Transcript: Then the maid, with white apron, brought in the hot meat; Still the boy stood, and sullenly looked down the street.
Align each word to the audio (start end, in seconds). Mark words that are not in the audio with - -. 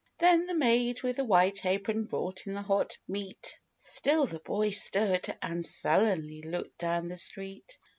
Then 0.17 0.47
the 0.47 0.55
maid, 0.55 1.03
with 1.03 1.19
white 1.19 1.63
apron, 1.63 2.05
brought 2.05 2.47
in 2.47 2.55
the 2.55 2.63
hot 2.63 2.97
meat; 3.07 3.59
Still 3.77 4.25
the 4.25 4.39
boy 4.39 4.71
stood, 4.71 5.31
and 5.43 5.63
sullenly 5.63 6.41
looked 6.41 6.79
down 6.79 7.07
the 7.07 7.17
street. 7.17 7.77